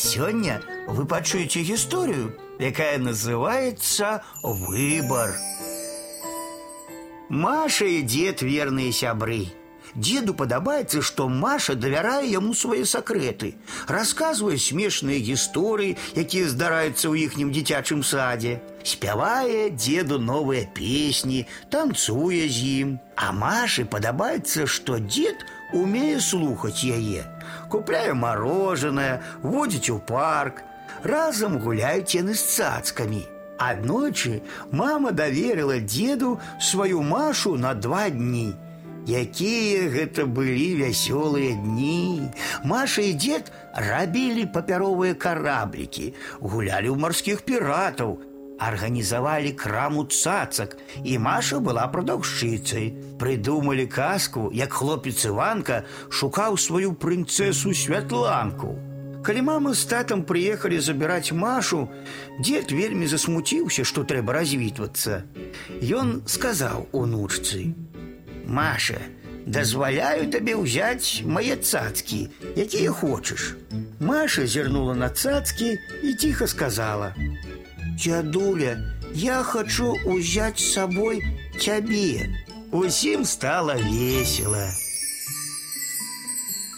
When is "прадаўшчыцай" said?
51.87-52.93